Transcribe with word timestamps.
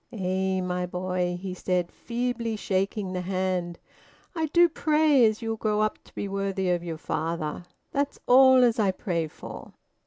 "Eh, 0.11 0.61
my 0.61 0.87
boy," 0.87 1.37
he 1.39 1.53
said, 1.53 1.91
feebly 1.91 2.55
shaking 2.55 3.13
the 3.13 3.21
hand, 3.21 3.77
"I 4.35 4.47
do 4.47 4.67
pray 4.67 5.23
as 5.27 5.43
you'll 5.43 5.57
grow 5.57 5.81
up 5.81 6.03
to 6.05 6.15
be 6.15 6.27
worthy 6.27 6.71
o' 6.71 6.77
your 6.81 6.97
father. 6.97 7.65
That's 7.91 8.17
all 8.25 8.63
as 8.63 8.79
I 8.79 8.89
pray 8.89 9.27
for." 9.27 9.73